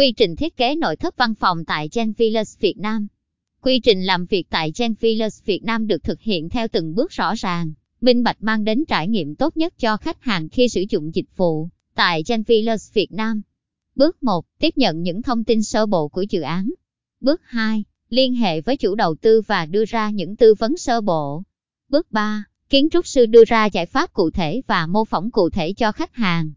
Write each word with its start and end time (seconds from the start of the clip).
Quy 0.00 0.12
trình 0.12 0.36
thiết 0.36 0.56
kế 0.56 0.74
nội 0.74 0.96
thất 0.96 1.16
văn 1.16 1.34
phòng 1.34 1.64
tại 1.64 1.88
Gen 1.92 2.12
Villas 2.12 2.58
Việt 2.58 2.78
Nam 2.78 3.06
Quy 3.62 3.80
trình 3.80 4.02
làm 4.02 4.26
việc 4.26 4.50
tại 4.50 4.72
Gen 4.78 4.94
Villas 5.00 5.44
Việt 5.44 5.64
Nam 5.64 5.86
được 5.86 6.04
thực 6.04 6.20
hiện 6.20 6.48
theo 6.48 6.68
từng 6.68 6.94
bước 6.94 7.10
rõ 7.12 7.34
ràng, 7.34 7.72
minh 8.00 8.22
bạch 8.22 8.36
mang 8.40 8.64
đến 8.64 8.84
trải 8.88 9.08
nghiệm 9.08 9.34
tốt 9.34 9.56
nhất 9.56 9.74
cho 9.78 9.96
khách 9.96 10.22
hàng 10.22 10.48
khi 10.48 10.68
sử 10.68 10.84
dụng 10.90 11.14
dịch 11.14 11.36
vụ 11.36 11.68
tại 11.94 12.22
Gen 12.28 12.42
Villas 12.42 12.92
Việt 12.92 13.12
Nam. 13.12 13.42
Bước 13.94 14.22
1. 14.22 14.44
Tiếp 14.58 14.76
nhận 14.76 15.02
những 15.02 15.22
thông 15.22 15.44
tin 15.44 15.62
sơ 15.62 15.86
bộ 15.86 16.08
của 16.08 16.24
dự 16.30 16.40
án. 16.40 16.70
Bước 17.20 17.40
2. 17.44 17.84
Liên 18.08 18.34
hệ 18.34 18.60
với 18.60 18.76
chủ 18.76 18.94
đầu 18.94 19.14
tư 19.14 19.42
và 19.46 19.66
đưa 19.66 19.84
ra 19.84 20.10
những 20.10 20.36
tư 20.36 20.54
vấn 20.54 20.76
sơ 20.76 21.00
bộ. 21.00 21.42
Bước 21.88 22.12
3. 22.12 22.44
Kiến 22.68 22.88
trúc 22.90 23.06
sư 23.06 23.26
đưa 23.26 23.44
ra 23.44 23.66
giải 23.66 23.86
pháp 23.86 24.12
cụ 24.12 24.30
thể 24.30 24.62
và 24.66 24.86
mô 24.86 25.04
phỏng 25.04 25.30
cụ 25.30 25.50
thể 25.50 25.72
cho 25.72 25.92
khách 25.92 26.14
hàng. 26.14 26.52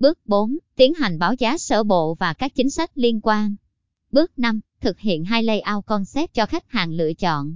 Bước 0.00 0.18
4. 0.26 0.58
Tiến 0.76 0.94
hành 0.94 1.18
báo 1.18 1.34
giá 1.34 1.58
sơ 1.58 1.82
bộ 1.82 2.14
và 2.14 2.32
các 2.32 2.54
chính 2.54 2.70
sách 2.70 2.90
liên 2.94 3.20
quan. 3.22 3.54
Bước 4.12 4.38
5. 4.38 4.60
Thực 4.80 4.98
hiện 4.98 5.24
hai 5.24 5.42
layout 5.42 5.86
concept 5.86 6.34
cho 6.34 6.46
khách 6.46 6.70
hàng 6.70 6.92
lựa 6.92 7.12
chọn. 7.12 7.54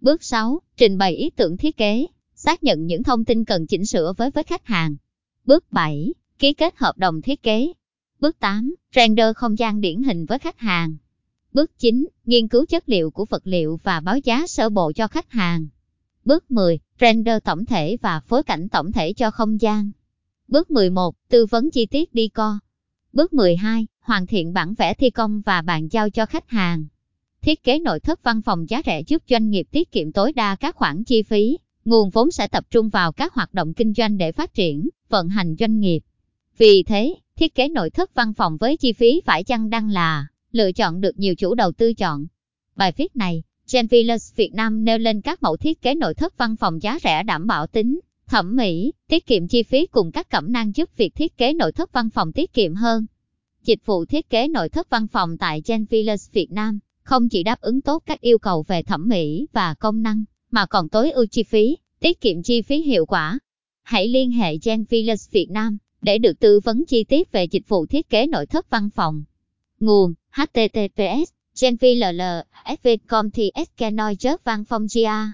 Bước 0.00 0.24
6. 0.24 0.60
Trình 0.76 0.98
bày 0.98 1.16
ý 1.16 1.30
tưởng 1.30 1.56
thiết 1.56 1.76
kế, 1.76 2.06
xác 2.34 2.64
nhận 2.64 2.86
những 2.86 3.02
thông 3.02 3.24
tin 3.24 3.44
cần 3.44 3.66
chỉnh 3.66 3.86
sửa 3.86 4.12
với 4.16 4.30
với 4.30 4.44
khách 4.44 4.66
hàng. 4.66 4.96
Bước 5.44 5.72
7. 5.72 6.14
Ký 6.38 6.52
kết 6.52 6.74
hợp 6.76 6.98
đồng 6.98 7.22
thiết 7.22 7.42
kế. 7.42 7.72
Bước 8.20 8.38
8. 8.38 8.74
Render 8.94 9.36
không 9.36 9.58
gian 9.58 9.80
điển 9.80 10.02
hình 10.02 10.26
với 10.26 10.38
khách 10.38 10.58
hàng. 10.58 10.96
Bước 11.52 11.78
9. 11.78 12.06
Nghiên 12.24 12.48
cứu 12.48 12.66
chất 12.66 12.88
liệu 12.88 13.10
của 13.10 13.24
vật 13.24 13.42
liệu 13.44 13.80
và 13.82 14.00
báo 14.00 14.18
giá 14.18 14.46
sơ 14.46 14.68
bộ 14.68 14.92
cho 14.92 15.08
khách 15.08 15.30
hàng. 15.30 15.66
Bước 16.24 16.50
10. 16.50 16.78
Render 17.00 17.38
tổng 17.44 17.64
thể 17.64 17.96
và 18.02 18.20
phối 18.20 18.42
cảnh 18.42 18.68
tổng 18.68 18.92
thể 18.92 19.12
cho 19.12 19.30
không 19.30 19.60
gian. 19.60 19.90
Bước 20.52 20.70
11. 20.70 21.14
Tư 21.28 21.46
vấn 21.46 21.70
chi 21.70 21.86
tiết 21.86 22.14
đi 22.14 22.28
co. 22.28 22.58
Bước 23.12 23.32
12. 23.32 23.86
Hoàn 24.00 24.26
thiện 24.26 24.52
bản 24.52 24.74
vẽ 24.74 24.94
thi 24.94 25.10
công 25.10 25.40
và 25.40 25.62
bàn 25.62 25.88
giao 25.90 26.10
cho 26.10 26.26
khách 26.26 26.48
hàng. 26.48 26.86
Thiết 27.40 27.62
kế 27.64 27.78
nội 27.78 28.00
thất 28.00 28.22
văn 28.22 28.42
phòng 28.42 28.68
giá 28.68 28.82
rẻ 28.86 29.02
giúp 29.06 29.22
doanh 29.28 29.50
nghiệp 29.50 29.66
tiết 29.70 29.92
kiệm 29.92 30.12
tối 30.12 30.32
đa 30.32 30.56
các 30.56 30.76
khoản 30.76 31.04
chi 31.04 31.22
phí. 31.22 31.58
Nguồn 31.84 32.10
vốn 32.10 32.30
sẽ 32.30 32.48
tập 32.48 32.64
trung 32.70 32.88
vào 32.88 33.12
các 33.12 33.34
hoạt 33.34 33.54
động 33.54 33.74
kinh 33.74 33.94
doanh 33.94 34.18
để 34.18 34.32
phát 34.32 34.54
triển, 34.54 34.88
vận 35.08 35.28
hành 35.28 35.56
doanh 35.58 35.78
nghiệp. 35.78 36.00
Vì 36.58 36.82
thế, 36.82 37.14
thiết 37.36 37.54
kế 37.54 37.68
nội 37.68 37.90
thất 37.90 38.14
văn 38.14 38.34
phòng 38.34 38.56
với 38.56 38.76
chi 38.76 38.92
phí 38.92 39.20
phải 39.26 39.44
chăng 39.44 39.70
đang 39.70 39.90
là 39.90 40.26
lựa 40.52 40.72
chọn 40.72 41.00
được 41.00 41.18
nhiều 41.18 41.34
chủ 41.34 41.54
đầu 41.54 41.72
tư 41.72 41.94
chọn. 41.94 42.26
Bài 42.76 42.92
viết 42.96 43.16
này, 43.16 43.42
Gen 43.72 43.86
Villas 43.86 44.34
Việt 44.36 44.54
Nam 44.54 44.84
nêu 44.84 44.98
lên 44.98 45.20
các 45.20 45.42
mẫu 45.42 45.56
thiết 45.56 45.82
kế 45.82 45.94
nội 45.94 46.14
thất 46.14 46.38
văn 46.38 46.56
phòng 46.56 46.82
giá 46.82 46.98
rẻ 47.02 47.22
đảm 47.22 47.46
bảo 47.46 47.66
tính, 47.66 48.00
thẩm 48.32 48.56
mỹ, 48.56 48.92
tiết 49.08 49.26
kiệm 49.26 49.48
chi 49.48 49.62
phí 49.62 49.86
cùng 49.86 50.12
các 50.12 50.30
cẩm 50.30 50.52
năng 50.52 50.72
giúp 50.74 50.90
việc 50.96 51.14
thiết 51.14 51.36
kế 51.36 51.52
nội 51.52 51.72
thất 51.72 51.92
văn 51.92 52.10
phòng 52.10 52.32
tiết 52.32 52.52
kiệm 52.52 52.74
hơn. 52.74 53.06
Dịch 53.62 53.86
vụ 53.86 54.04
thiết 54.04 54.30
kế 54.30 54.48
nội 54.48 54.68
thất 54.68 54.90
văn 54.90 55.06
phòng 55.06 55.38
tại 55.38 55.62
Gen 55.66 55.84
Villas 55.84 56.30
Việt 56.32 56.52
Nam 56.52 56.78
không 57.02 57.28
chỉ 57.28 57.42
đáp 57.42 57.60
ứng 57.60 57.80
tốt 57.80 58.02
các 58.06 58.20
yêu 58.20 58.38
cầu 58.38 58.64
về 58.68 58.82
thẩm 58.82 59.08
mỹ 59.08 59.46
và 59.52 59.74
công 59.74 60.02
năng, 60.02 60.24
mà 60.50 60.66
còn 60.66 60.88
tối 60.88 61.10
ưu 61.10 61.26
chi 61.26 61.42
phí, 61.42 61.76
tiết 62.00 62.20
kiệm 62.20 62.42
chi 62.42 62.62
phí 62.62 62.82
hiệu 62.82 63.06
quả. 63.06 63.38
Hãy 63.82 64.08
liên 64.08 64.30
hệ 64.30 64.58
Gen 64.64 64.84
Villas 64.84 65.30
Việt 65.30 65.50
Nam 65.50 65.78
để 66.02 66.18
được 66.18 66.40
tư 66.40 66.60
vấn 66.60 66.84
chi 66.86 67.04
tiết 67.04 67.32
về 67.32 67.44
dịch 67.44 67.68
vụ 67.68 67.86
thiết 67.86 68.10
kế 68.10 68.26
nội 68.26 68.46
thất 68.46 68.70
văn 68.70 68.90
phòng. 68.90 69.24
Nguồn 69.80 70.14
https 70.30 71.30
genvll 71.60 72.20
svcom 72.82 73.30
sk 73.54 73.92
noi 73.92 74.16
văn 74.44 74.64
phòng 74.64 74.86
gia 74.90 75.32